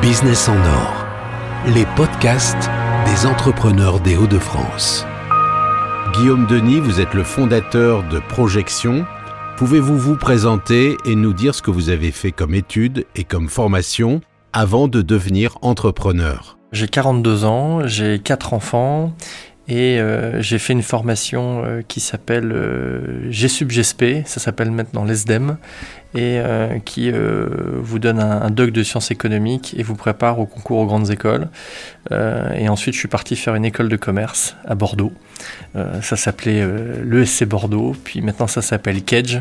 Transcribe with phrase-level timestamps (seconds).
[0.00, 1.06] Business en or,
[1.74, 2.70] les podcasts
[3.06, 5.06] des entrepreneurs des Hauts-de-France.
[6.14, 9.04] Guillaume Denis, vous êtes le fondateur de Projection.
[9.56, 13.48] Pouvez-vous vous présenter et nous dire ce que vous avez fait comme études et comme
[13.48, 14.20] formation
[14.52, 16.58] avant de devenir entrepreneur?
[16.72, 19.14] J'ai 42 ans, j'ai 4 enfants
[19.68, 25.56] et euh, j'ai fait une formation euh, qui s'appelle euh, GSUB-GSP, ça s'appelle maintenant l'ESDEM,
[26.14, 30.46] et euh, qui euh, vous donne un, doc de sciences économiques et vous prépare au
[30.46, 31.48] concours aux grandes écoles.
[32.10, 35.12] Euh, et ensuite, je suis parti faire une école de commerce à Bordeaux.
[35.74, 36.66] ça s'appelait
[37.04, 39.38] l'ESC Bordeaux, puis maintenant ça s'appelle Kedge.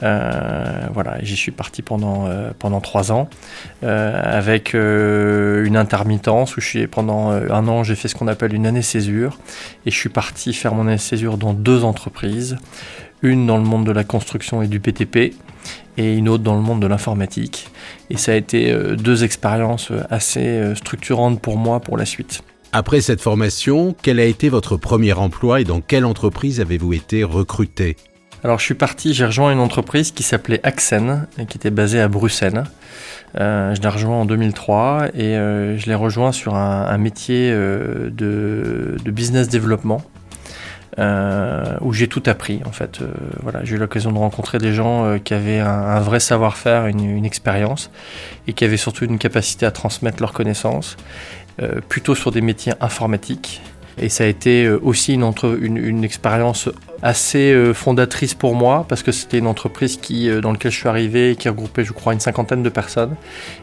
[0.00, 2.28] voilà, j'y suis parti pendant,
[2.58, 3.28] pendant trois ans
[3.82, 8.66] avec une intermittence où je suis pendant un an, j'ai fait ce qu'on appelle une
[8.66, 9.38] année césure
[9.84, 12.56] et je suis parti faire mon année césure dans deux entreprises
[13.22, 15.34] une dans le monde de la construction et du PTP
[15.96, 17.68] et une autre dans le monde de l'informatique.
[18.10, 22.04] Et ça a été euh, deux expériences euh, assez euh, structurantes pour moi pour la
[22.04, 22.42] suite.
[22.72, 27.24] Après cette formation, quel a été votre premier emploi et dans quelle entreprise avez-vous été
[27.24, 27.96] recruté?
[28.44, 32.00] Alors je suis parti, j'ai rejoint une entreprise qui s'appelait Axen, et qui était basée
[32.00, 32.64] à Bruxelles.
[33.40, 37.50] Euh, je l'ai rejoint en 2003 et euh, je l'ai rejoint sur un, un métier
[37.52, 40.00] euh, de, de, business développement
[40.98, 43.02] euh, où j'ai tout appris en fait.
[43.02, 43.08] Euh,
[43.42, 47.24] voilà, j'ai eu l'occasion de rencontrer des gens euh, qui avaient un, vrai savoir-faire, une,
[47.24, 47.90] expérience
[48.46, 50.96] et qui avaient surtout une capacité à transmettre leurs connaissances,
[51.88, 53.62] plutôt sur des métiers informatiques.
[53.98, 56.68] Et ça a été euh, aussi une, entre, une, une expérience
[57.02, 60.88] assez euh, fondatrice pour moi parce que c'était une entreprise qui, dans laquelle je suis
[60.88, 63.14] arrivé qui regroupait, je crois, une cinquantaine de personnes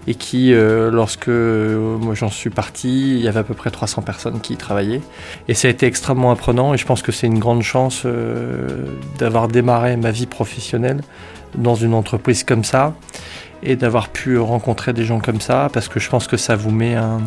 [0.07, 4.39] et qui, lorsque moi j'en suis parti, il y avait à peu près 300 personnes
[4.39, 5.01] qui y travaillaient.
[5.47, 8.05] Et ça a été extrêmement apprenant et je pense que c'est une grande chance
[9.17, 11.01] d'avoir démarré ma vie professionnelle
[11.55, 12.93] dans une entreprise comme ça
[13.63, 16.71] et d'avoir pu rencontrer des gens comme ça parce que je pense que ça vous
[16.71, 17.21] met un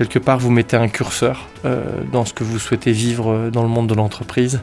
[0.00, 3.68] quelque part vous mettez un curseur euh, dans ce que vous souhaitez vivre dans le
[3.68, 4.62] monde de l'entreprise.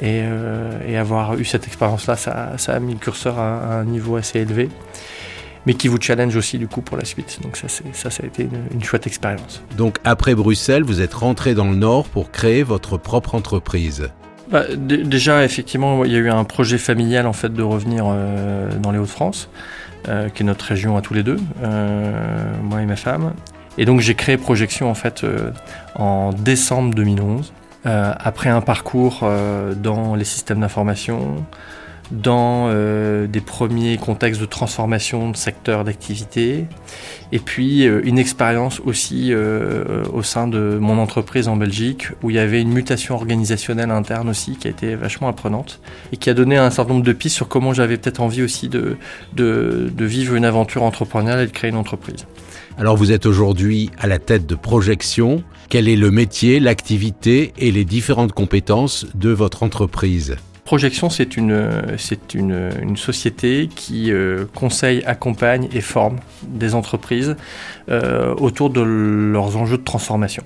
[0.00, 3.74] Et, euh, et, avoir eu cette expérience-là, ça, ça, a mis le curseur à, à,
[3.76, 4.68] un niveau assez élevé,
[5.64, 7.38] mais qui vous challenge aussi du coup pour la suite.
[7.42, 9.62] Donc ça, ça, ça a été une, une chouette expérience.
[9.76, 14.08] Donc après Bruxelles, vous êtes rentré dans le Nord pour créer votre propre entreprise.
[14.50, 18.68] Bah, déjà, effectivement, il y a eu un projet familial en fait de revenir euh,
[18.78, 19.48] dans les Hauts-de-France,
[20.08, 23.32] euh, qui est notre région à tous les deux, euh, moi et ma femme.
[23.78, 25.50] Et donc j'ai créé Projection en fait euh,
[25.94, 27.52] en décembre 2011,
[27.86, 31.44] euh, après un parcours euh, dans les systèmes d'information,
[32.10, 36.66] dans des premiers contextes de transformation de secteur d'activité,
[37.30, 42.38] et puis une expérience aussi au sein de mon entreprise en Belgique, où il y
[42.38, 45.80] avait une mutation organisationnelle interne aussi, qui a été vachement apprenante,
[46.12, 48.68] et qui a donné un certain nombre de pistes sur comment j'avais peut-être envie aussi
[48.68, 48.98] de,
[49.32, 52.26] de vivre une aventure entrepreneuriale et de créer une entreprise.
[52.78, 55.44] Alors vous êtes aujourd'hui à la tête de Projection.
[55.68, 60.36] Quel est le métier, l'activité et les différentes compétences de votre entreprise?
[60.64, 67.36] Projection, c'est une, société qui euh, conseille, accompagne et forme des entreprises
[67.90, 70.44] euh, autour de leurs enjeux de transformation.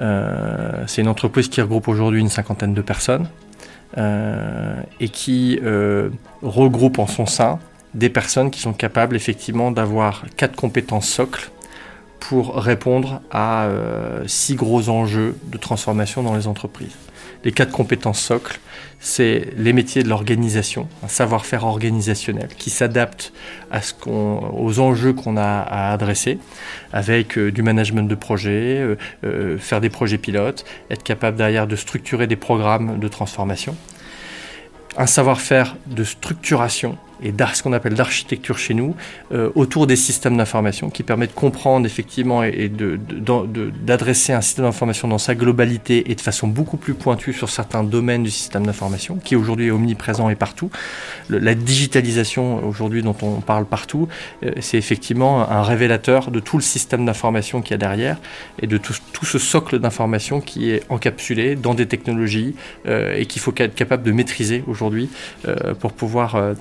[0.00, 3.28] Euh, c'est une entreprise qui regroupe aujourd'hui une cinquantaine de personnes
[5.00, 5.60] et qui
[6.40, 7.58] regroupe en son sein
[7.94, 11.50] des personnes qui sont capables effectivement d'avoir quatre compétences socles
[12.20, 16.96] pour répondre à euh, six gros enjeux de transformation dans les entreprises.
[17.44, 18.60] Les quatre compétences socles,
[19.00, 23.32] c'est les métiers de l'organisation, un savoir-faire organisationnel qui s'adapte
[24.06, 26.38] aux enjeux qu'on a à adresser,
[26.92, 31.74] avec euh, du management de projet, euh, faire des projets pilotes, être capable derrière de
[31.74, 33.74] structurer des programmes de transformation.
[34.96, 38.94] Un savoir-faire de structuration et ce qu'on appelle d'architecture chez nous,
[39.32, 44.64] euh, autour des systèmes d'information, qui permet de comprendre effectivement et, et d'adresser un système
[44.64, 48.66] d'information dans sa globalité et de façon beaucoup plus pointue sur certains domaines du système
[48.66, 50.70] d'information, qui aujourd'hui est omniprésent et partout.
[51.28, 54.08] La digitalisation aujourd'hui dont on parle partout,
[54.44, 58.18] euh, c'est effectivement un révélateur de tout le système d'information qu'il y a derrière
[58.60, 58.94] et de tout,
[59.24, 62.54] ce socle d'information qui est encapsulé dans des technologies
[62.86, 65.08] euh, et qu'il faut être capable de maîtriser aujourd'hui
[65.80, 66.54] pour pouvoir euh,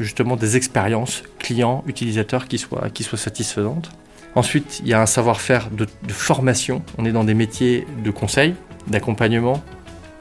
[0.00, 3.90] justement des expériences clients, utilisateurs qui soient, qui soient satisfaisantes.
[4.34, 6.82] Ensuite, il y a un savoir-faire de, de, formation.
[6.96, 8.54] On est dans des métiers de conseil,
[8.86, 9.62] d'accompagnement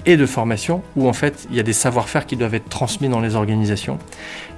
[0.05, 3.07] et de formation où en fait il y a des savoir-faire qui doivent être transmis
[3.07, 3.99] dans les organisations.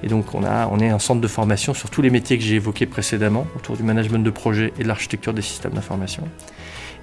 [0.01, 2.44] Et donc on, a, on est un centre de formation sur tous les métiers que
[2.44, 6.24] j'ai évoqués précédemment autour du management de projet et de l'architecture des systèmes d'information.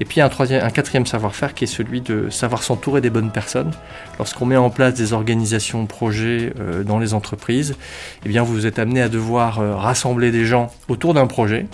[0.01, 3.71] Et puis un, quatrième savoir-faire qui est celui de savoir s'entourer des bonnes personnes.
[4.19, 7.77] Lorsqu'on met en place des organisations, projets euh, dans les entreprises,
[8.25, 11.67] eh bien vous êtes amené à devoir euh, rassembler des gens autour d'un projet,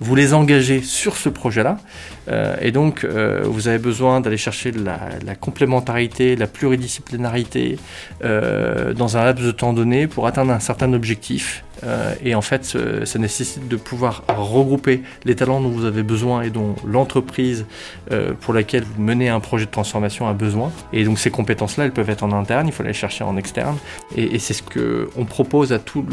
[0.00, 1.78] vous les engagez sur ce projet-là,
[2.28, 7.78] euh, et donc vous avez besoin d'aller chercher la, complémentarité, la pluridisciplinarité
[8.20, 11.64] dans un laps de temps donné pour atteindre un certain objectif.
[11.84, 16.42] Euh, et en fait, ça nécessite de pouvoir regrouper les talents dont vous avez besoin
[16.42, 17.66] et dont l'entreprise
[18.10, 20.70] euh, pour laquelle vous menez un projet de transformation a besoin.
[20.92, 23.76] Et donc ces compétences-là, elles peuvent être en interne, il faut les chercher en externe.
[24.16, 26.04] Et, et c'est ce qu'on propose à tous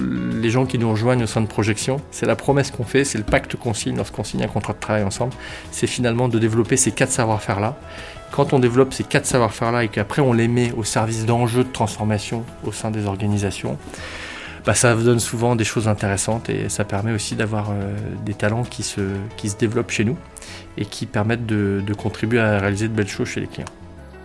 [0.41, 1.99] les gens qui nous rejoignent au sein de Projection.
[2.11, 4.79] C'est la promesse qu'on fait, c'est le pacte qu'on signe lorsqu'on signe un contrat de
[4.79, 5.33] travail ensemble.
[5.71, 7.77] C'est finalement de développer ces quatre savoir-faire-là
[8.31, 11.71] quand on développe ces quatre savoir-faire-là et qu'après on les met au service d'enjeux de
[11.71, 13.77] transformation au sein des organisations,
[14.65, 17.95] bah, ça vous donne souvent des choses intéressantes et ça permet aussi d'avoir euh,
[18.25, 19.01] des talents qui se,
[19.37, 20.17] qui se développent chez nous
[20.77, 23.67] et qui permettent de, de contribuer à réaliser de belles choses chez les clients.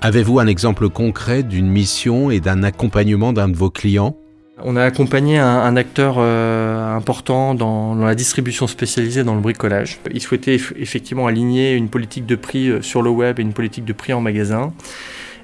[0.01, 4.17] Avez-vous un exemple concret d'une mission et d'un accompagnement d'un de vos clients?
[4.63, 9.41] On a accompagné un, un acteur euh, important dans, dans, la distribution spécialisée dans le
[9.41, 9.99] bricolage.
[10.13, 13.85] Il souhaitait effectivement aligner une politique de prix euh, sur le web et une politique
[13.85, 14.73] de prix en magasin.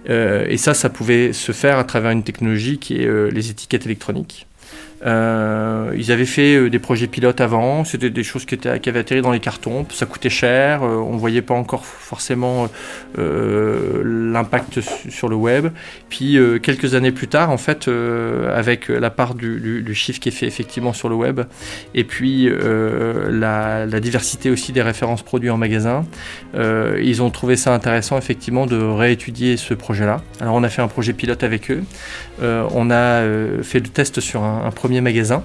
[0.09, 3.51] Euh, et ça, ça pouvait se faire à travers une technologie qui est euh, les
[3.51, 4.47] étiquettes électroniques.
[5.07, 9.23] Euh, ils avaient fait euh, des projets pilotes avant, c'était des choses qui, avaient atterri
[9.23, 12.69] dans les cartons, ça coûtait cher, euh, on ne voyait pas encore forcément
[13.17, 15.69] l'impact sur le web.
[16.09, 20.47] Puis quelques années plus tard, en fait, avec la part du, chiffre qui est fait
[20.47, 21.41] effectivement sur le web,
[21.95, 26.05] et puis la, la, diversité aussi des références produits en magasin,
[26.55, 30.21] ils ont trouvé ça intéressant effectivement de réétudier ce projet-là.
[30.41, 31.83] Alors on a fait un projet pilote avec eux,
[32.41, 33.23] on a
[33.63, 35.45] fait le test sur un, un premier premier magasin.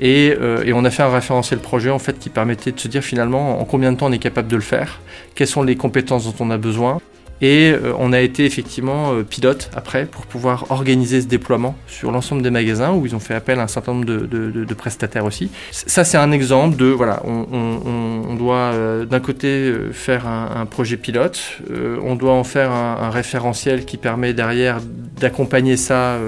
[0.00, 2.88] Et, euh, et, on a fait un référentiel projet en fait qui permettait de se
[2.88, 5.00] dire finalement en combien de temps on est capable de le faire,
[5.36, 6.98] quelles sont les compétences dont on a besoin.
[7.40, 12.10] Et euh, on a été effectivement euh, pilote après pour pouvoir organiser ce déploiement sur
[12.10, 15.50] l'ensemble des magasins où ils ont fait appel à un certain nombre de, prestataires aussi.
[15.70, 18.72] Ça c'est un exemple de voilà, on, doit
[19.08, 21.60] d'un côté faire un, projet pilote,
[22.02, 24.80] on doit en faire un référentiel qui permet derrière
[25.20, 26.18] d'accompagner ça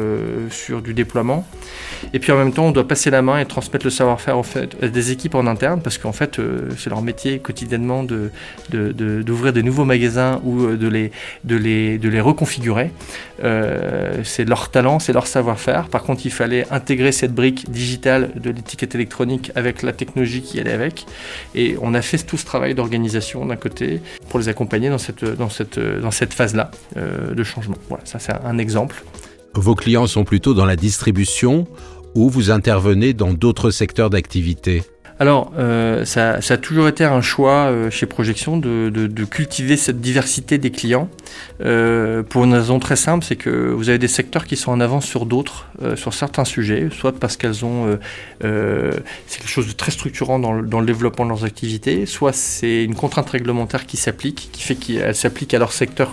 [0.51, 1.45] sur du déploiement.
[2.13, 4.43] Et puis en même temps, on doit passer la main et transmettre le savoir-faire en
[4.43, 8.31] fait, des équipes en interne, parce qu'en fait, euh, c'est leur métier quotidiennement d'ouvrir
[8.71, 11.13] de, de, de, des nouveaux magasins ou de les,
[11.45, 12.91] de les, de les reconfigurer.
[13.45, 15.89] Euh, c'est leur talent, c'est leur savoir-faire.
[15.89, 20.59] Par contre, il fallait intégrer cette brique digitale de l'étiquette électronique avec la technologie qui
[20.61, 21.07] allait avec.
[21.55, 25.25] Et on a fait tout ce travail d'organisation d'un côté pour les accompagner dans cette,
[25.25, 27.77] dans cette, dans cette phase-là euh, de changement.
[27.89, 29.05] Voilà, ça c'est un exemple.
[29.59, 31.67] Vos clients sont plutôt dans la distribution
[32.15, 34.83] ou vous intervenez dans d'autres secteurs d'activité
[35.19, 40.59] alors, euh, ça, a toujours été un choix euh, chez Projection de, cultiver cette diversité
[40.59, 41.09] des clients.
[41.63, 44.81] Euh, pour une raison très simple, c'est que vous avez des secteurs qui sont en
[44.81, 47.99] avance sur d'autres, sur certains sujets, soit parce qu'elles ont,
[48.43, 52.35] c'est quelque chose de très structurant dans le, dans le, développement de leurs activités, soit
[52.35, 56.13] c'est une contrainte réglementaire qui s'applique, qui fait qu'elle s'applique à leur secteur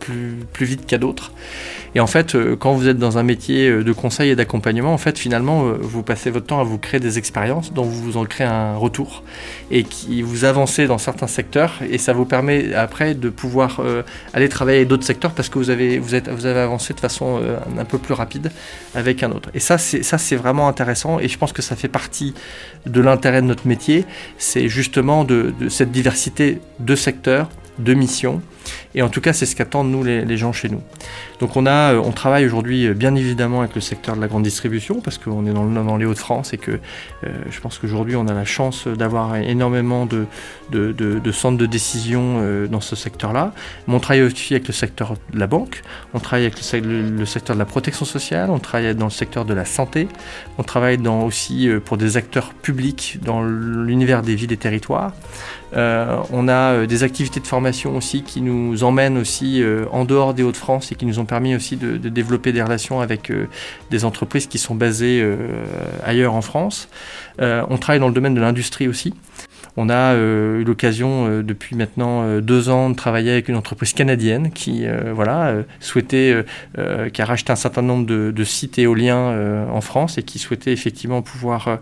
[0.00, 1.32] plus, plus vite qu'à d'autres.
[1.94, 4.92] Et en fait, euh, quand vous êtes dans un métier euh, de conseil et d'accompagnement,
[4.92, 8.02] en fait, finalement, euh, vous passez votre temps à vous créer des expériences dont vous
[8.02, 9.22] vous en créez un retour
[9.70, 13.80] et qui vous avancez dans certains secteurs et ça vous permet après de pouvoir
[14.32, 17.40] aller travailler d'autres secteurs parce que vous avez, vous, êtes, vous avez avancé de façon
[17.78, 18.50] un peu plus rapide
[18.94, 19.50] avec un autre.
[19.54, 22.34] Et ça, c'est, vraiment intéressant et je pense que ça fait partie
[22.86, 24.04] de l'intérêt de notre métier,
[24.38, 28.42] c'est justement de cette diversité de secteurs, de missions
[28.94, 30.80] et en tout cas, c'est ce qu'attendent nous les, gens chez nous.
[31.40, 34.28] Donc on a, euh, on travaille aujourd'hui euh, bien évidemment avec le secteur de la
[34.28, 37.78] grande distribution parce qu'on est dans, le, dans les Hauts-de-France et que euh, je pense
[37.78, 40.26] qu'aujourd'hui on a la chance d'avoir énormément de,
[41.32, 43.52] centres de décision dans ce secteur-là.
[43.86, 45.82] Mais on travaille aussi avec le secteur de la banque,
[46.14, 49.54] on travaille avec le, secteur de la protection sociale, on travaille dans le secteur de
[49.54, 50.08] la santé,
[50.58, 55.12] on travaille dans, aussi pour des acteurs publics dans l'univers des villes et territoires.
[55.74, 60.42] On a des activités de formation aussi qui nous emmènent aussi euh, en dehors des
[60.42, 63.48] Hauts-de-France et qui nous ont permis aussi de, de développer des relations avec euh,
[63.90, 65.36] des entreprises qui sont basées euh,
[66.04, 66.88] ailleurs en France.
[67.38, 69.14] on travaille dans le domaine de l'industrie aussi.
[69.76, 73.56] On a euh, eu l'occasion euh, depuis maintenant euh, deux ans de travailler avec une
[73.56, 76.44] entreprise canadienne qui voilà souhaitait,
[77.12, 80.72] qui a racheté un certain nombre de, de sites éoliens en France et qui souhaitait
[80.72, 81.78] effectivement pouvoir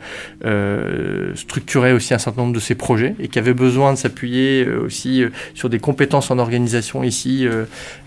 [1.35, 5.25] structurer aussi un certain nombre de ses projets et qui avait besoin de s'appuyer aussi
[5.55, 7.47] sur des compétences en organisation ici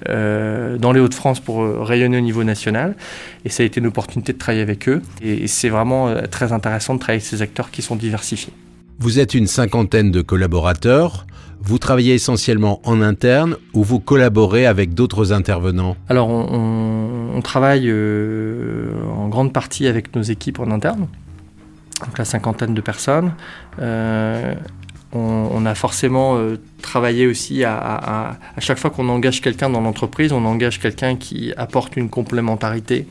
[0.08, 2.96] dans les Hauts-de-France pour rayonner au niveau national.
[3.44, 5.01] Et ça a été une opportunité de travailler avec eux.
[5.22, 8.54] Et c'est vraiment très intéressant de travailler avec ces acteurs qui sont diversifiés.
[8.98, 11.28] Vous êtes une cinquantaine de collaborateurs.
[11.60, 15.98] Vous travaillez essentiellement en interne ou vous collaborez avec d'autres intervenants?
[16.08, 21.08] Alors on, travaille euh, en grande partie avec nos équipes en interne,
[22.06, 23.34] donc la cinquantaine de personnes.
[23.80, 24.56] Euh,
[25.12, 30.32] on, a forcément euh, travaillé aussi à, à chaque fois qu'on engage quelqu'un dans l'entreprise,
[30.32, 33.08] on engage quelqu'un qui apporte une complémentarité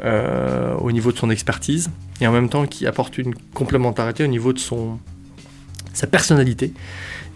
[0.00, 4.52] au niveau de son expertise et en même temps qui apporte une complémentarité au niveau
[4.52, 4.98] de son,
[5.92, 6.72] sa personnalité.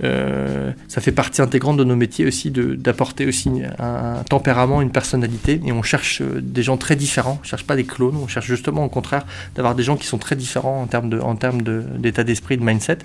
[0.05, 5.61] Euh, ça fait partie intégrante de nos métiers aussi d'apporter aussi un, tempérament, une personnalité.
[5.65, 7.39] Et on cherche euh, des gens très différents.
[7.41, 8.17] On cherche pas des clones.
[8.17, 11.37] On cherche justement au contraire d'avoir des gens qui sont très différents en termes en
[11.37, 12.99] termes d'état d'esprit, de mindset.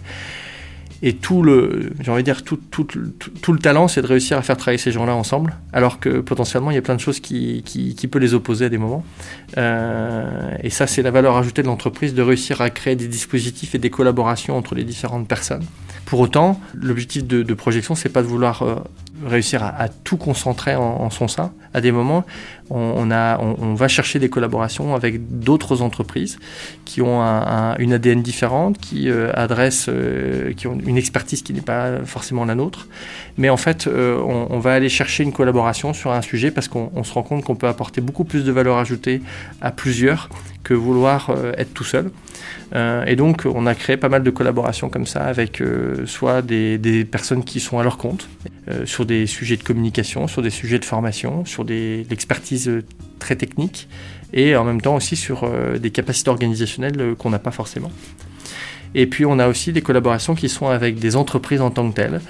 [1.04, 4.38] Et tout le, j'ai envie de dire, tout, tout, tout, le talent, c'est de réussir
[4.38, 7.20] à faire travailler ces gens-là ensemble, alors que potentiellement, il y a plein de choses
[7.20, 9.04] qui, qui, qui peut les opposer à des moments.
[9.58, 13.76] Euh, et ça, c'est la valeur ajoutée de l'entreprise, de réussir à créer des dispositifs
[13.76, 15.66] et des collaborations entre les différentes personnes.
[16.06, 18.76] Pour autant, l'objectif de, de projection, c'est pas de vouloir euh,
[19.26, 21.52] réussir à, tout concentrer en, son sein.
[21.74, 22.26] À des moments,
[22.70, 26.40] on, a, on, va chercher des collaborations avec d'autres entreprises
[26.86, 27.22] qui ont
[27.80, 32.46] une ADN différente, qui euh, adressent, euh, qui ont une expertise qui n'est pas forcément
[32.46, 32.88] la nôtre.
[33.38, 37.04] Mais en fait, euh, on, va aller chercher une collaboration sur un sujet parce qu'on
[37.04, 39.22] se rend compte qu'on peut apporter beaucoup plus de valeur ajoutée
[39.62, 40.30] à plusieurs
[40.64, 42.12] que vouloir être tout seul.
[42.76, 45.64] et donc, on a créé pas mal de collaborations comme ça avec
[46.06, 48.28] soit des, des, personnes qui sont à leur compte,
[48.84, 52.84] sur des sujets de communication, sur des sujets de formation, sur des, l'expertise euh,
[53.20, 53.88] très technique
[54.34, 57.92] et en même temps aussi sur euh, des capacités organisationnelles euh, qu'on n'a pas forcément.
[58.96, 61.96] Et puis on a aussi des collaborations qui sont avec des entreprises en tant que
[61.96, 62.22] telles,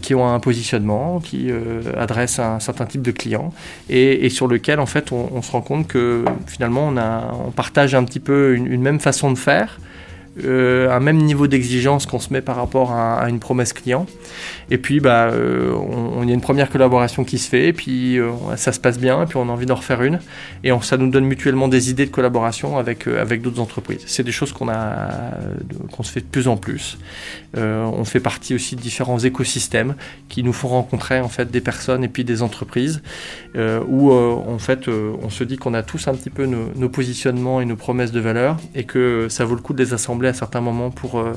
[0.00, 1.50] qui ont un positionnement, qui
[1.96, 3.52] adressent un certain type de clients,
[3.88, 6.92] et, sur lequel en fait on, se rend compte que finalement
[7.46, 9.78] on partage un petit peu une même façon de faire,
[10.42, 14.06] euh, un même niveau d'exigence qu'on se met par rapport à, une promesse client.
[14.70, 18.18] Et puis, bah, euh, on, y a une première collaboration qui se fait, et puis
[18.18, 20.18] euh, ça se passe bien, et puis on a envie d'en refaire une.
[20.64, 24.02] Et ça nous donne mutuellement des idées de collaboration avec, avec d'autres entreprises.
[24.06, 25.10] C'est des choses qu'on a,
[26.02, 26.98] se fait de plus en plus.
[27.56, 29.94] on fait partie aussi de différents écosystèmes
[30.28, 33.02] qui nous font rencontrer en fait des personnes et puis des entreprises
[33.56, 37.64] où en fait on se dit qu'on a tous un petit peu nos positionnements et
[37.64, 40.60] nos promesses de valeur et que ça vaut le coup de les assembler à certains
[40.60, 41.32] moments pour euh,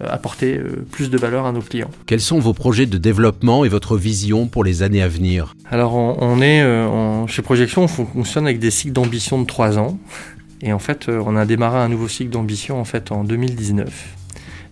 [0.00, 1.90] apporter euh, plus de valeur à nos clients.
[2.06, 5.54] Quels sont vos projets de développement et votre vision pour les années à venir?
[5.70, 9.98] Alors on, est euh, chez Projection, on fonctionne avec des cycles d'ambition de 3 ans.
[10.62, 14.16] Et en fait, on a démarré un nouveau cycle d'ambition en fait en 2019.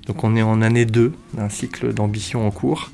[0.07, 2.91] Donc on est en année 2 d'un cycle d'ambition en cours.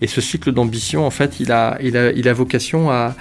[0.00, 3.14] Et ce cycle d'ambition, en fait, il a, il a, il a vocation à,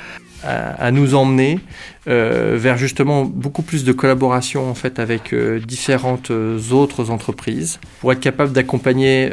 [0.43, 1.59] à, nous emmener
[2.07, 7.79] euh, vers justement beaucoup plus de collaboration en fait avec euh, différentes euh, autres entreprises
[7.99, 9.31] pour être capable d'accompagner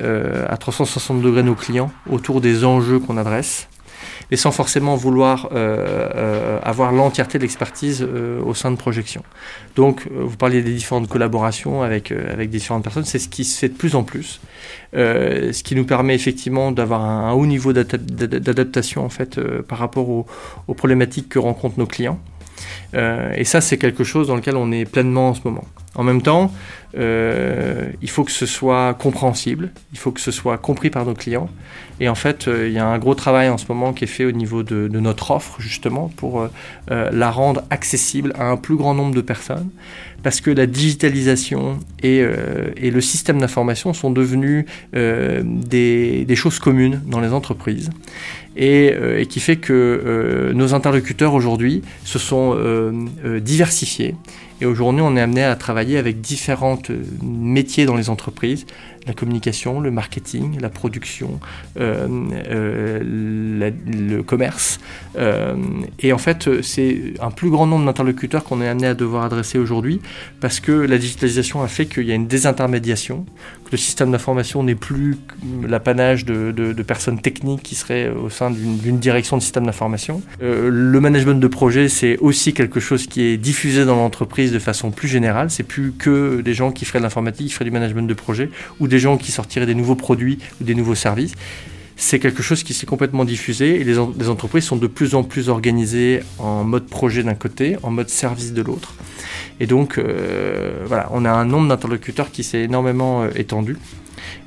[0.49, 3.69] à 360 degrés nos clients autour des enjeux qu'on adresse
[4.31, 9.23] mais sans forcément vouloir euh, euh, avoir l'entièreté de l'expertise euh, au sein de projection.
[9.77, 13.69] Donc, vous parliez des différentes collaborations avec, avec différentes personnes, c'est ce qui se fait
[13.69, 14.41] de plus en plus,
[14.93, 20.27] ce qui nous permet effectivement d'avoir un, haut niveau d'adaptation en fait par rapport aux,
[20.67, 22.19] aux problématiques que rencontrent nos clients.
[22.95, 25.65] et ça, c'est quelque chose dans lequel on est pleinement en ce moment.
[25.99, 26.53] En même temps,
[26.97, 31.13] euh, il faut que ce soit compréhensible, il faut que ce soit compris par nos
[31.13, 31.51] clients.
[31.99, 34.09] Et en fait, euh, il y a un gros travail en ce moment qui est
[34.09, 38.77] fait au niveau de, notre offre, justement, pour euh, la rendre accessible à un plus
[38.77, 39.71] grand nombre de personnes.
[40.23, 47.33] Parce que la digitalisation et, le système d'information sont devenus des, choses communes dans les
[47.33, 47.91] entreprises.
[48.61, 52.57] Et, et qui fait que nos interlocuteurs aujourd'hui se sont
[53.41, 54.17] diversifiés.
[54.61, 58.67] Et aujourd'hui, on est amené à travailler avec différents euh, métiers dans les entreprises,
[59.09, 61.41] la communication, le marketing, la production,
[61.81, 62.07] euh,
[62.47, 64.79] euh, le commerce.
[65.17, 65.57] Euh,
[65.99, 69.59] et en fait, c'est un plus grand nombre d'interlocuteurs qu'on est amené à devoir adresser
[69.59, 70.01] aujourd'hui
[70.41, 73.25] parce que la digitalisation a fait qu'il y a une désintermédiation,
[73.65, 75.17] que le système d'information n'est plus
[75.67, 80.23] l'apanage de, de, personnes techniques qui seraient au sein d'une direction de système d'information.
[80.41, 84.91] le management de projet, c'est aussi quelque chose qui est diffusé dans l'entreprise de façon
[84.91, 85.51] plus générale.
[85.51, 88.51] C'est plus que des gens qui feraient de l'informatique, qui feraient du management de projet
[88.81, 91.35] ou des gens qui sortiraient des nouveaux produits ou des nouveaux services.
[92.01, 95.49] C'est quelque chose qui s'est complètement diffusé et les, entreprises sont de plus en plus
[95.49, 98.95] organisées en mode projet d'un côté, en mode service de l'autre.
[99.59, 103.77] Et donc, euh, voilà, on a un nombre d'interlocuteurs qui s'est énormément euh, étendu.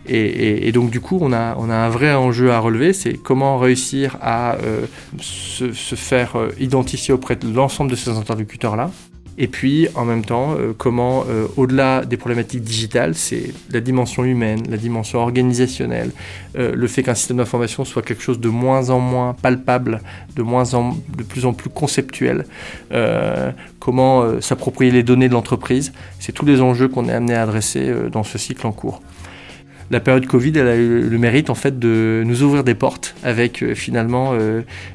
[0.07, 4.55] Et, donc du coup, on a, un vrai enjeu à relever, c'est comment réussir à
[4.55, 4.85] euh,
[5.21, 8.91] se, faire identifier auprès de l'ensemble de ces interlocuteurs-là,
[9.43, 14.23] Et puis, en même temps, euh, comment, euh, au-delà des problématiques digitales, c'est la dimension
[14.23, 16.11] humaine, la dimension organisationnelle,
[16.59, 20.01] euh, le fait qu'un système d'information soit quelque chose de moins en moins palpable,
[20.35, 22.45] de, moins en, de plus en plus conceptuel,
[23.79, 27.91] comment s'approprier les données de l'entreprise, c'est tous les enjeux qu'on est amené à adresser
[28.11, 29.01] dans ce cycle en cours.
[29.89, 33.15] La période Covid, elle a eu le mérite en fait de nous ouvrir des portes
[33.23, 34.33] avec finalement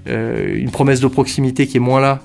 [0.07, 2.21] une promesse de proximité qui est moins là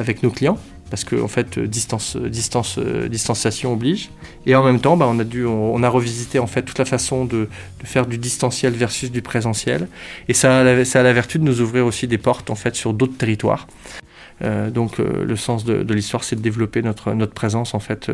[0.00, 0.58] avec nos clients
[0.90, 4.10] parce que en fait distance, distance, euh, distanciation oblige.
[4.46, 6.84] Et en même temps, bah, on a dû, on, a revisité en fait toute la
[6.84, 7.48] façon de,
[7.84, 9.88] faire du distanciel versus du présentiel.
[10.28, 12.54] Et ça a, la, ça a la vertu de nous ouvrir aussi des portes en
[12.54, 13.66] fait sur d'autres territoires.
[14.42, 18.10] Euh, donc euh, le sens de, l'histoire, c'est de développer notre, notre présence en fait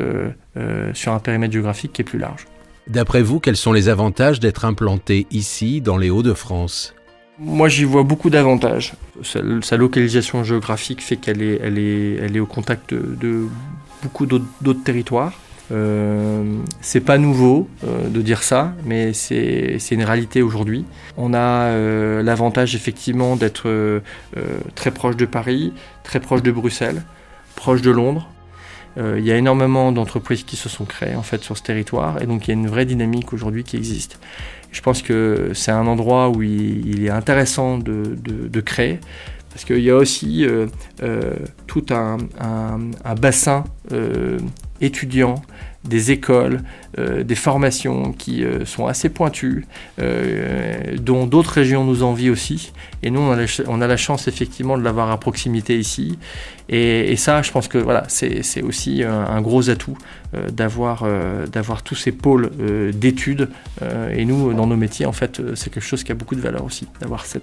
[0.95, 2.47] sur un périmètre géographique qui est plus large.
[2.87, 6.95] D'après vous, quels sont les avantages d'être implanté ici, dans les Hauts-de-France?
[7.38, 8.95] Moi, j'y vois beaucoup d'avantages.
[9.23, 13.47] Sa, localisation géographique fait qu'elle est, elle est, elle est au contact de,
[14.03, 15.33] beaucoup d'autres territoires.
[15.73, 20.85] Euh, c'est pas nouveau euh, de dire ça, mais c'est une réalité aujourd'hui.
[21.17, 24.00] On a euh, l'avantage effectivement d'être euh,
[24.75, 25.73] très proche de Paris,
[26.03, 27.03] très proche de Bruxelles,
[27.57, 28.29] proche de Londres.
[28.97, 32.27] Il y a énormément d'entreprises qui se sont créées en fait sur ce territoire, et
[32.27, 34.21] donc il y a une vraie dynamique aujourd'hui qui existe.
[34.75, 38.99] Je pense que c'est un endroit où il, est intéressant de, créer
[39.51, 40.67] parce qu'il y a aussi euh,
[41.05, 41.35] euh,
[41.69, 42.19] tout un,
[43.15, 44.39] bassin euh,
[44.81, 45.37] étudiant
[45.85, 46.61] des écoles,
[46.99, 49.67] euh, des formations qui euh, sont assez pointues,
[50.00, 52.73] euh, dont d'autres régions nous envient aussi.
[53.03, 56.19] Et nous, on a la, chance effectivement de l'avoir à proximité ici.
[56.71, 59.99] Et, ça, je pense que voilà, c'est aussi un, gros atout
[60.50, 61.07] d'avoir
[61.53, 62.50] d'avoir tous ces pôles
[62.95, 63.50] d'études.
[64.11, 66.64] et nous, dans nos métiers, en fait, c'est quelque chose qui a beaucoup de valeur
[66.64, 67.43] aussi, d'avoir ces,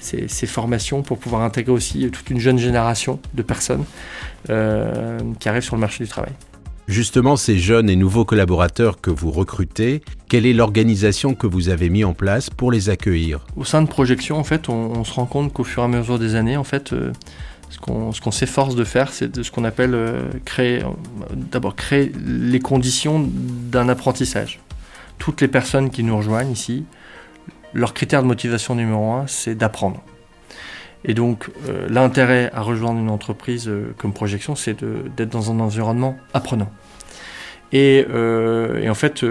[0.00, 3.84] ces, formations pour pouvoir intégrer aussi toute une jeune génération de personnes
[4.46, 6.32] qui arrivent sur le marché du travail.
[6.88, 11.90] Justement, ces jeunes et nouveaux collaborateurs que vous recrutez, quelle est l'organisation que vous avez
[11.90, 13.46] mis en place pour les accueillir?
[13.56, 16.56] Au sein de Projection, on, se rend compte qu'au fur et à mesure des années,
[16.56, 17.12] euh,
[17.70, 20.82] ce qu'on s'efforce de faire, c'est de ce qu'on appelle euh, créer,
[21.34, 23.30] d'abord créer les conditions
[23.70, 24.58] d'un apprentissage.
[25.18, 26.84] Toutes les personnes qui nous rejoignent ici,
[27.74, 30.02] leur critère de motivation numéro un, c'est d'apprendre.
[31.04, 35.58] Et donc, euh, l'intérêt à rejoindre une entreprise euh, comme Projection, c'est d'être dans un
[35.60, 36.70] environnement apprenant.
[37.72, 39.24] Et, euh, en fait,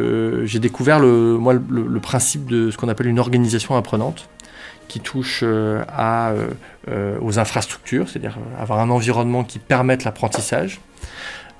[0.45, 1.39] j'ai découvert le,
[2.01, 4.27] principe de ce qu'on appelle une organisation apprenante,
[4.87, 10.81] qui touche aux infrastructures, c'est-à-dire avoir un environnement qui permette l'apprentissage,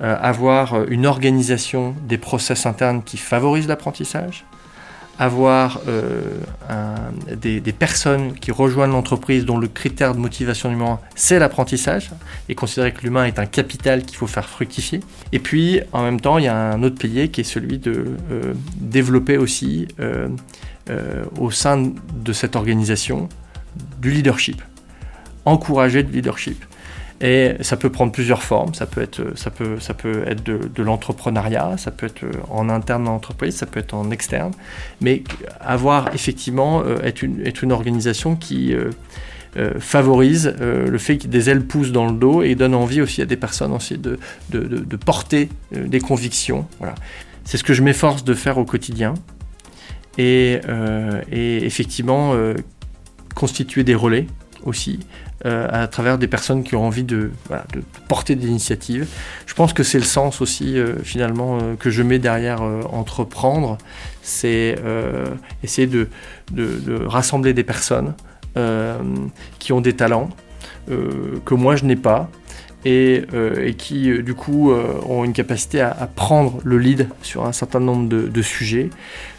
[0.02, 4.44] avoir une organisation des process internes qui favorise l'apprentissage,
[5.22, 6.20] avoir euh,
[7.36, 12.10] des, personnes qui rejoignent l'entreprise dont le critère de motivation numéro un, c'est l'apprentissage,
[12.50, 15.00] et considérer que l'humain est un capital qu'il faut faire fructifier.
[15.32, 18.16] Et puis, en même temps, il y a un autre pilier qui est celui de
[18.32, 20.28] euh, développer aussi euh,
[21.38, 23.30] au sein de cette organisation
[24.02, 24.60] du leadership,
[25.46, 26.66] encourager du leadership.
[27.22, 28.74] Et ça peut prendre plusieurs formes.
[28.74, 33.04] Ça peut être, ça peut, ça peut être de, l'entrepreneuriat, ça peut être en interne
[33.04, 34.52] dans l'entreprise, ça peut être en externe.
[35.02, 35.24] Mais
[35.60, 38.90] avoir effectivement euh, être, une, être une organisation qui euh,
[39.58, 43.22] euh, favorise le fait que des ailes poussent dans le dos et donne envie aussi
[43.22, 44.18] à des personnes aussi de,
[44.50, 46.66] de, de porter des convictions.
[46.80, 46.96] Voilà.
[47.44, 49.14] C'est ce que je m'efforce de faire au quotidien.
[50.18, 50.60] Et,
[51.32, 52.34] et effectivement,
[53.34, 54.28] constituer des relais
[54.66, 55.00] aussi
[55.46, 57.32] euh, à travers des personnes qui ont envie de,
[58.08, 59.08] porter des initiatives.
[59.48, 63.80] Je pense que c'est le sens aussi euh, finalement euh, que je mets derrière entreprendre,
[64.22, 64.76] c'est
[65.64, 66.08] essayer de,
[67.06, 68.14] rassembler des personnes
[69.58, 70.30] qui ont des talents
[70.88, 72.30] que moi je n'ai pas.
[72.86, 73.26] Et,
[73.78, 78.42] qui du coup ont une capacité à, prendre le lead sur un certain nombre de,
[78.42, 78.90] sujets,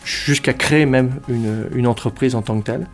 [0.04, 2.86] jusqu'à créer même une, entreprise en tant que telle.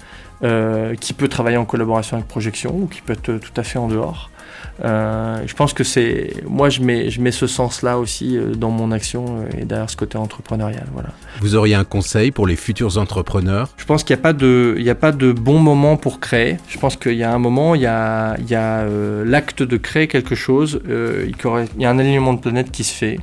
[0.44, 3.81] Euh, qui peut travailler en collaboration avec Projection ou qui peut être tout à fait
[3.81, 4.31] en dehors.
[4.85, 6.33] Euh, je pense que c'est.
[6.46, 9.96] Moi, je mets, je mets ce sens-là aussi euh, dans mon action et derrière ce
[9.96, 10.87] côté entrepreneurial.
[10.92, 11.09] Voilà.
[11.40, 13.70] Vous auriez un conseil pour les futurs entrepreneurs?
[13.79, 16.59] Je pense qu'il n'y a, pas de, il a pas de bon moment pour créer.
[16.68, 18.87] Je pense qu'il y a un moment, il y a, il y a
[19.24, 20.81] l'acte de créer quelque chose.
[20.87, 21.35] il,
[21.81, 23.18] y a un alignement de planète qui se fait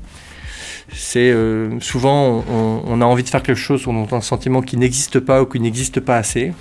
[0.93, 1.33] c'est
[1.79, 5.19] souvent on, on, a envie de faire quelque chose, on a un sentiment qui n'existe
[5.19, 6.53] pas ou qui n'existe pas assez.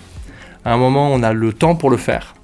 [0.64, 2.34] À un moment, on a le temps pour le faire.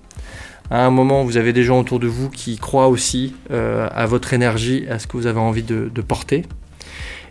[0.71, 4.07] À un moment, vous avez des gens autour de vous qui croient aussi euh, à
[4.07, 6.45] votre énergie, à ce que vous avez envie de, porter.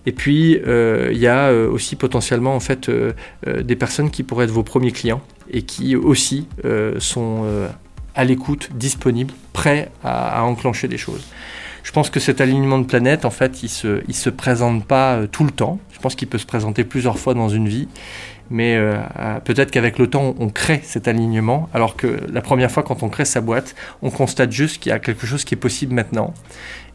[0.05, 2.89] Et puis, euh, il y a euh, aussi potentiellement en fait
[3.45, 5.21] des personnes qui pourraient être vos premiers clients
[5.51, 6.47] et qui aussi
[6.99, 7.45] sont
[8.15, 11.25] à l'écoute, disponibles, prêts à, enclencher des choses.
[11.83, 15.25] Je pense que cet alignement de planète, en fait, il se, il se présente pas
[15.31, 15.79] tout le temps.
[15.93, 17.87] Je pense qu'il peut se présenter plusieurs fois dans une vie
[18.49, 18.97] mais euh,
[19.43, 23.09] peut-être qu'avec le temps, on crée cet alignement, alors que la première fois, quand on
[23.09, 26.33] crée sa boîte, on constate juste qu'il y a quelque chose qui est possible maintenant,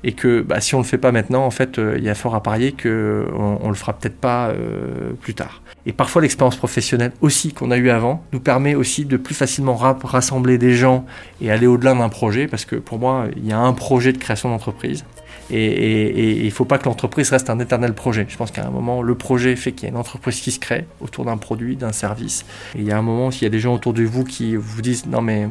[0.03, 2.11] et que bah, si on ne le fait pas maintenant, en fait, euh, il y
[2.11, 5.63] a fort à parier qu'on ne le fera peut-être pas euh, plus tard.
[5.87, 9.75] Et parfois, l'expérience professionnelle aussi qu'on a eue avant nous permet aussi de plus facilement
[9.75, 11.05] rassembler des gens
[11.41, 14.19] et aller au-delà d'un projet, parce que pour moi, il y a un projet de
[14.19, 15.05] création d'entreprise.
[15.51, 18.27] Et, il ne faut pas que l'entreprise reste un éternel projet.
[18.29, 20.59] Je pense qu'à un moment, le projet fait qu'il y a une entreprise qui se
[20.59, 22.45] crée autour d'un produit, d'un service.
[22.75, 24.57] Et il y a un moment, s'il y a des gens autour de vous qui
[24.57, 25.49] vous disent non mais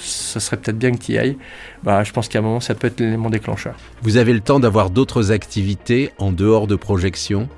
[0.00, 1.36] ça serait peut-être bien que tu y ailles,
[1.82, 3.74] bah, je pense qu'à un moment, ça peut être l'élément déclencheur.
[4.02, 7.48] Vous avez le temps d'avoir d'autres activités en dehors de projection?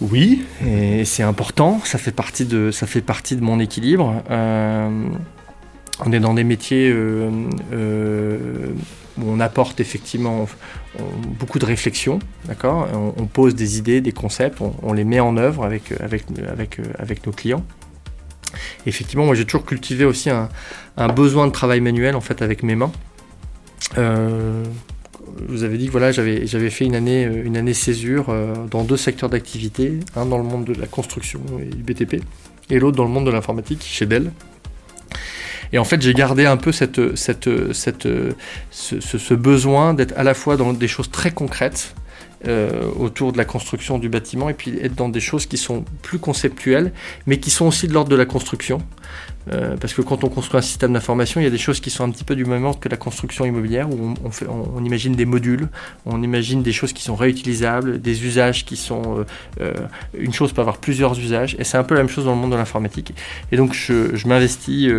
[0.00, 4.22] Oui, et c'est important, ça fait partie de, ça fait partie de mon équilibre.
[4.30, 5.08] Euh,
[6.04, 7.30] on est dans des métiers euh,
[7.72, 8.72] euh,
[9.18, 10.46] où on apporte effectivement
[11.38, 12.18] beaucoup de réflexion,
[12.64, 17.64] on, pose des idées, des concepts, on, les met en œuvre avec, nos clients.
[18.86, 20.48] effectivement, moi j'ai toujours cultivé aussi un,
[21.08, 22.92] besoin de travail manuel en fait avec mes mains.
[23.98, 24.64] Euh,
[25.48, 28.34] je vous avais dit que voilà, j'avais, fait une année, une année césure
[28.70, 32.22] dans deux secteurs d'activité, un dans le monde de la construction et du BTP,
[32.70, 34.32] et l'autre dans le monde de l'informatique chez Dell.
[35.76, 36.86] Et en fait, j'ai gardé un peu ce
[39.34, 41.94] besoin d'être à la fois dans des choses très concrètes,
[42.48, 45.84] euh, autour de la construction du bâtiment et puis être dans des choses qui sont
[46.00, 46.92] plus conceptuelles,
[47.26, 48.78] mais qui sont aussi de l'ordre de la construction.
[49.52, 51.90] Euh, parce que quand on construit un système d'information, il y a des choses qui
[51.90, 54.14] sont un petit peu du même ordre que la construction immobilière, où
[54.48, 55.68] on, imagine des modules,
[56.04, 59.24] on imagine des choses qui sont réutilisables, des usages qui sont...
[59.60, 59.72] Euh,
[60.18, 62.40] une chose peut avoir plusieurs usages, et c'est un peu la même chose dans le
[62.40, 63.14] monde de l'informatique.
[63.52, 64.90] Et donc je, je m'investis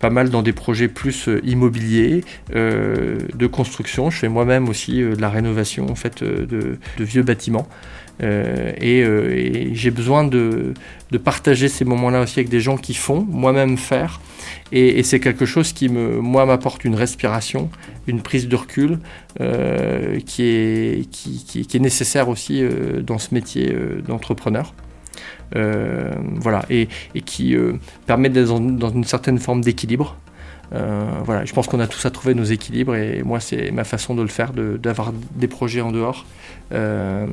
[0.00, 4.10] pas mal dans des projets plus immobiliers, de construction.
[4.10, 7.68] Je fais moi-même aussi de la rénovation en fait, de, vieux bâtiments.
[8.22, 10.74] Euh, euh, et, j'ai besoin de,
[11.24, 14.20] partager ces moments-là aussi avec des gens qui font, moi-même faire.
[14.70, 17.70] Et, c'est quelque chose qui, me, moi, m'apporte une respiration,
[18.06, 18.98] une prise de recul
[19.40, 22.62] euh, qui, est, nécessaire aussi
[23.02, 23.74] dans ce métier
[24.06, 24.74] d'entrepreneur.
[25.54, 26.88] voilà, et,
[27.24, 27.56] qui
[28.06, 30.16] permet d'être dans, une certaine forme d'équilibre.
[31.24, 34.14] Voilà, je pense qu'on a tous à trouver nos équilibres et moi c'est ma façon
[34.14, 36.24] de le faire, d'avoir des projets en dehors
[36.72, 37.26] euh,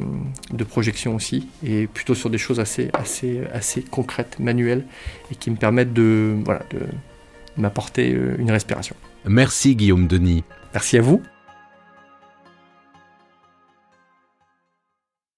[0.52, 4.84] de projection aussi, et plutôt sur des choses assez, assez, assez concrètes, manuelles,
[5.32, 6.80] et qui me permettent de, voilà, de
[7.56, 8.98] m'apporter euh, une respiration.
[9.26, 10.44] Merci Guillaume Denis.
[10.74, 11.22] Merci à vous.